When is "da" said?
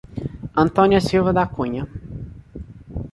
1.31-1.45